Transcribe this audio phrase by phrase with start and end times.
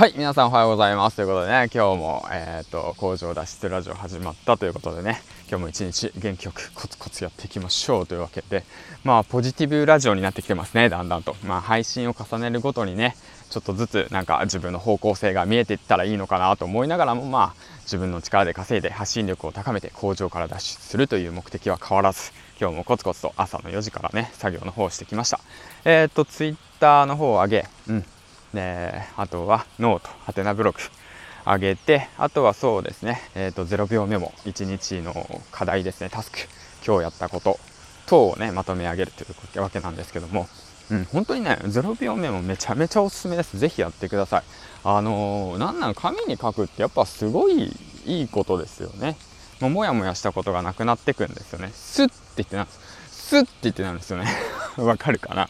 [0.00, 1.16] はい、皆さんおはようございます。
[1.16, 8.64] ということでね、今日も、えっ、ー、と、工場脱出ラジオ始まったということでね、今日も一日元気よくコツコツやっていきましょうというわけで、
[9.04, 11.36] まあ、ポジティブラジオになってきてますね、だんだんと。
[11.44, 13.14] まあ、配信を重ねるごとにね、
[13.50, 25.40] ちょっとずつなんか自分の方向性が見えていったらいいのかなと思いながらも、まあ、自分の力で稼いで発信力を高めて工場から脱出するという目的は変わらず、今日もコツコツと朝の4時からね、作業の方をしてきました。
[25.84, 28.04] えっ、ー、と、ツイッターの方を上げ、うん、
[28.54, 30.78] であとはノートハテナブログ
[31.46, 36.38] 上げてあとはそうですね、えーと、0秒メモ1日の課題ですねタスク
[36.86, 37.58] 今日やったこと
[38.06, 40.48] 等をねまとめ上げるというわけなんですけども、
[40.90, 43.56] うん、本当にね0秒メモめちゃめちゃおすすめです。
[43.58, 44.42] ぜひやってください。
[44.82, 47.72] あのー、なんなん紙に書くってやっぱすごい
[48.06, 49.16] いいことですよね。
[49.60, 51.70] もうもやもやしたことがなくなってくんですよね。
[51.72, 52.80] スッて言ってなんです
[53.30, 54.26] スッて言ってなるんですよね
[54.76, 55.48] わかるかな？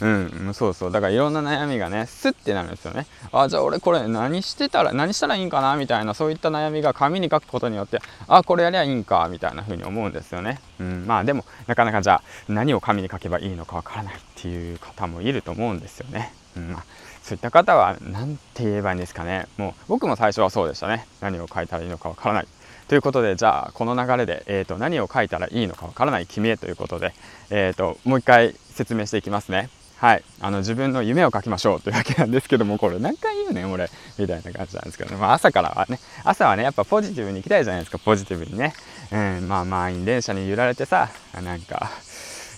[0.00, 0.92] うん、そうそう。
[0.92, 3.06] だからいろんな悩みがね、スッてなるんですよね。
[3.32, 5.76] あ、じゃあ俺これ何してたら、何したらいいんかな？
[5.76, 10.60] みたいな、そういった悩みが紙に書くことによって、あ、これやりゃいいんか、みたいな風に思うんですよね。
[10.78, 16.34] うん、まあでも、なかなかじゃあ、何を紙に書けばいいのかわからないっていう方もいると思うんですよね。
[16.56, 16.84] うん、まあ、
[17.22, 19.46] そういった方は、何て言えばいいんですかね。
[19.56, 21.06] もう、僕も最初はそうでしたね。
[21.20, 22.48] 何を書いたらいいのかわからない。
[22.92, 27.14] ということでじゃあこの流れで、えーと、何を書いたらいいのかわからない君へということで、
[27.48, 29.70] えーと、もう一回説明していきますね。
[29.96, 31.80] はい、あの自分の夢を書きましょう。
[31.80, 33.88] というわけなんですけどもこれ何回言うねん俺。
[34.18, 36.00] みたいな感じなんですけど、まあ、朝からはね。
[36.22, 37.98] 朝はねやっぱポジティブに行きたいじゃないですか。
[37.98, 38.74] ポジティブにね、
[39.10, 41.08] うん、まあ満員電車に揺られてさ
[41.42, 41.90] なんか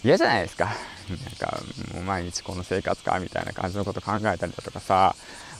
[0.02, 0.64] 嫌じゃないですか。
[0.64, 1.60] なんか
[1.94, 5.14] もう毎日この生活かみたいな感じのこと考えたりだとかさ。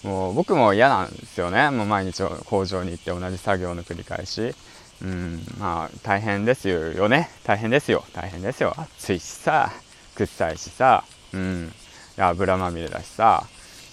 [0.05, 1.71] もう僕も嫌なんですよね。
[1.71, 4.55] もう毎日工場に行って同じ作業の繰り返し。
[5.03, 7.31] うんまあ大変ですよね。
[7.43, 8.05] 大変ですよ。
[8.13, 8.75] 大変ですよ。
[8.77, 9.73] 暑いしさ。
[10.15, 11.05] 臭いしさ。
[11.33, 11.73] うん。
[12.17, 13.47] 油まみれだしさ。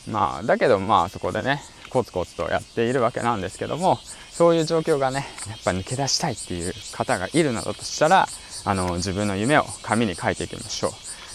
[0.08, 3.98] まあだけどまあそこでねコツコツとやっているわけなんですけども
[4.32, 8.28] そういう状況がねやっぱ抜け出したいっていう方がいるなどとしたら
[8.66, 10.92] あの自分の夢を紙に書いていきましょう。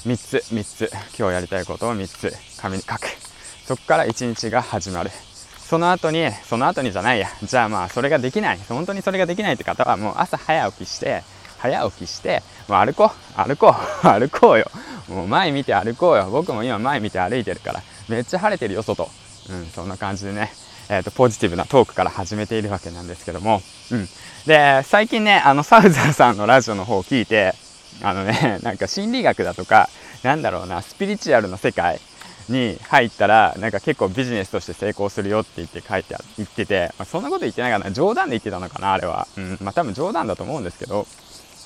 [0.09, 0.91] 3つ3つ。
[1.19, 2.32] 今日やりたいことを3つ。
[2.60, 3.25] 紙に書く。
[3.66, 5.10] そこから1日が始まる。
[5.59, 7.28] その後にその後にじゃないや。
[7.43, 8.59] じゃあまあそれができない。
[8.69, 11.25] 本当にそれができないって方はもう朝早起きして
[11.59, 13.41] 早起きしてもう歩こう。
[13.41, 13.75] 歩こう。
[14.06, 14.71] 歩こうよ。
[15.09, 16.28] もう前見て歩こうよ。
[16.31, 17.82] 僕も今前見て歩いてるから。
[18.09, 19.10] めっちゃ晴れてるよ外。
[19.50, 20.53] うんそんな感じでね。
[20.88, 23.60] えーと、ポジティブなトークから始めているわけなんですけども、
[23.91, 24.09] うん、
[24.47, 27.54] で最近ねあのサウザーさんのラジオの方を聞いて
[28.03, 29.88] あのねなんか心理学だとか
[30.22, 32.00] なんだろうなスピリチュアルの世界
[32.49, 37.91] に入ったらなんか結構ビジネスとして成功するよって言って書いて言ってて、まあ、そんなこと言ってないかな。
[37.91, 41.07] 冗談で言ってたのかなあれは、うん、まあ多分冗談だと思うんですけど。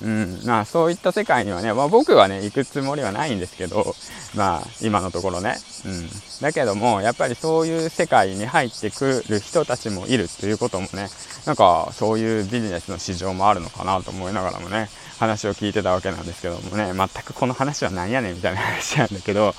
[0.03, 3.95] うん、まあそういった世界にはね、まあ、僕はね行くつもりはないんですけど
[4.35, 6.09] まあ今のところね、うん、
[6.41, 11.09] だけどもやっぱりそういう世界に入ってくる人たちもいるということもね
[11.45, 19.55] なんかそういうビジネスの市場もあるのかなと思いながらもね話を聞いてたわけなんですけどもね全くこの話は何やねんみたいな話なんだけど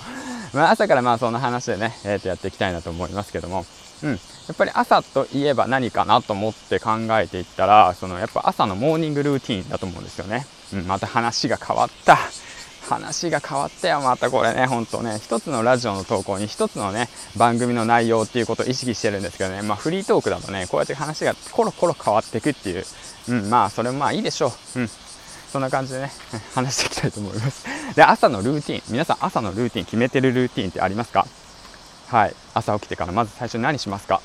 [0.53, 3.65] まあ、朝からまあそんな話でね、えー、とやっていきたいなと思いますけども、
[4.03, 4.15] うん、や
[4.51, 12.17] っぱり朝といえば何かなと思って考えていったらそのやっぱ朝のモーニングルーティンだと思うんですよね、うん、また話が変わった。
[12.89, 15.19] 話が変わったよまたこれねほんとね。
[15.19, 17.07] 一つのラジオの投稿に一つのね
[17.37, 19.61] 番組の内容っていうことを意識してるんですけどね。
[19.61, 22.83] まあフリートークだとねこうやって話がコロコロ変わっていくっていう。
[23.29, 23.49] うん。
[23.49, 24.79] まあそれもまあいいでしょう。
[24.79, 24.89] うん。
[25.51, 26.11] そんな感じでね、
[26.55, 27.65] 話していきたいと思います。
[27.95, 31.27] で、朝のルーティン、皆さん朝のルーティン、決めてるルーティンってありますか？
[32.07, 32.35] はい。
[32.53, 34.21] 朝起きてからまず最初に何しますか？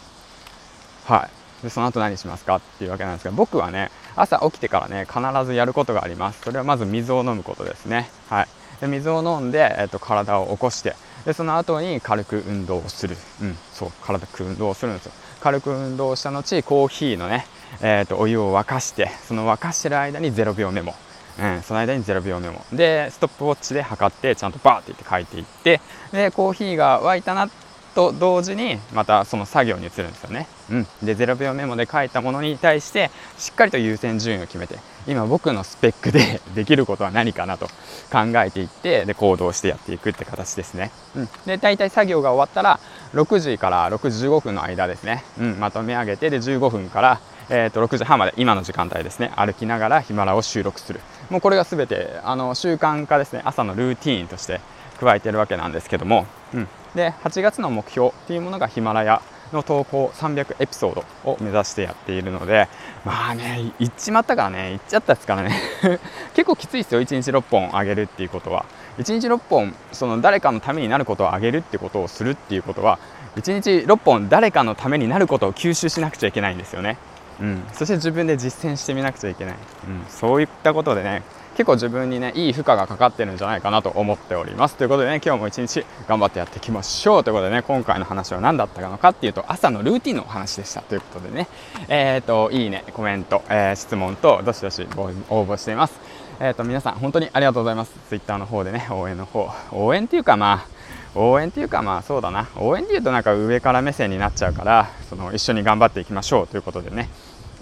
[1.06, 1.28] は
[1.62, 1.64] い。
[1.64, 2.56] で、その後何しますか？
[2.56, 6.40] っていうわけなんですが、僕はね、朝起きてからね、必ずやることがあります。
[6.44, 8.08] それはまず水を飲むことですね。
[8.30, 8.48] はい。
[8.80, 10.94] で水を飲んで、えっと、体を起こして、
[11.24, 13.16] で、その後に軽く運動をする。
[13.40, 15.12] うん、そう、体く運動をするんですよ。
[15.40, 17.46] 軽く運動した後、コーヒーのね、
[17.80, 20.94] えっと、お湯を沸かして、その沸かしてる間に0秒メモ。
[21.38, 22.64] うん、その間に0秒メモ。
[22.72, 25.80] でストップウォッチで測ってちゃんとバーっていって書いていって
[26.12, 27.48] でコーヒーが沸いたな
[27.96, 34.78] と同時にまたその作業に移るんですよね、うん、で0秒メモで書いたものに対してしっかりと優先順位を決めて
[35.08, 37.66] 今僕のスペックで できることは何かなと
[38.12, 42.78] 考えていってで行動してやっていくって形ですね、うん、で大体作業が終わったら
[43.14, 49.32] 6時から6時15分の間ですね、うん、まとめ上げてで15分からえー、と6時半まで今の時間帯ですね。
[49.36, 51.00] 歩きながらヒマラを収録する。
[51.30, 53.42] もうこれが全てあの習慣化ですね。
[53.44, 54.60] 朝のルーティーンとして
[54.98, 59.22] 加えてるわけなんですけども、うん、で8月の目標っていうものがヒマラヤ
[59.52, 62.68] の投稿300エピソードを目指してやっているので
[63.04, 64.72] まあね行っちまったからね。
[64.72, 65.56] 行っちゃったですからね。
[66.34, 67.00] 結構きついですよ。
[67.00, 68.64] 1日6本上げるっていうことは。
[68.98, 72.98] 1日6本その誰かのためになることを上げるってことをするっていうことは
[73.36, 76.96] 1日6本誰かのためになることを吸収しなくちゃいけないんですよね、
[77.40, 81.22] うん、そして自分で実践してみなくちゃいけない、うん、そういったことでね
[81.56, 84.76] 結構自分にねいい負荷がかかってるんじゃないかなと思っております。
[84.76, 87.24] ということでね今日も一日頑張ってやっていきましょう。
[87.24, 90.82] ということでね今回の話は何だったのかっていうと朝のルーティンのお話でした。
[90.82, 91.48] ということでね。
[91.88, 94.86] えっ、ー、といいねコメント、えー、質問とどしどし
[95.30, 95.98] 応募しています。
[96.40, 97.92] えっ、ー、と皆さん本当にありがとうございます。
[98.10, 99.48] Twitter の方でね応援の方。
[99.72, 100.75] 応援っていうかまあ
[101.16, 102.48] 応援っていうかまあそうだな。
[102.56, 107.08] 応援っていうとなんか上から目線になっちゃうからその一緒に頑張っていきましょうということでね。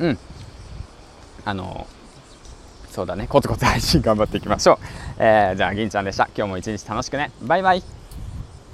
[0.00, 0.18] うん。
[1.44, 1.86] あの
[2.90, 3.26] そうだね。
[3.26, 4.78] コツコツ配信頑張っていきましょう、
[5.18, 6.28] えー、じゃあ銀ちゃんでした。
[6.36, 7.32] 今日も一日楽しくね。
[7.42, 7.93] バイバイ。